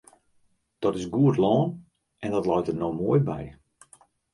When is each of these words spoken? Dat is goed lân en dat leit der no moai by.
Dat 0.79 0.95
is 0.95 1.07
goed 1.13 1.37
lân 1.43 1.63
en 2.23 2.31
dat 2.35 2.45
leit 2.49 2.67
der 2.67 2.77
no 2.79 2.89
moai 2.97 3.19
by. 3.29 3.43